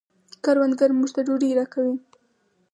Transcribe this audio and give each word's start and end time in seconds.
کروندګر 0.43 0.89
موږ 0.97 1.09
ته 1.15 1.21
ډوډۍ 1.27 1.51
راکوي 1.59 1.93